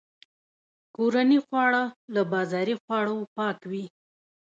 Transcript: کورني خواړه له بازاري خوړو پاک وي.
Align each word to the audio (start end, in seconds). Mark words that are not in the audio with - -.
کورني 0.95 1.37
خواړه 1.45 1.83
له 2.13 2.21
بازاري 2.33 2.75
خوړو 2.81 3.17
پاک 3.37 3.57
وي. 3.71 3.85